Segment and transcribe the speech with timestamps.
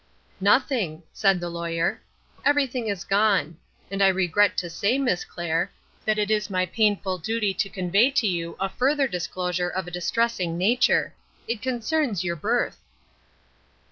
[0.39, 2.01] "Nothing," said the Lawyer.
[2.43, 3.57] "Everything is gone.
[3.91, 5.69] And I regret to say, Miss Clair,
[6.05, 9.91] that it is my painful duty to convey to you a further disclosure of a
[9.91, 11.13] distressing nature.
[11.47, 12.79] It concerns your birth."